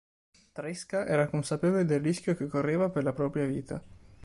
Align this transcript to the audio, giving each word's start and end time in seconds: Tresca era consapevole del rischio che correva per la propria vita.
Tresca 0.51 1.05
era 1.05 1.27
consapevole 1.29 1.85
del 1.85 1.99
rischio 2.01 2.33
che 2.35 2.47
correva 2.47 2.89
per 2.89 3.03
la 3.03 3.13
propria 3.13 3.45
vita. 3.45 3.79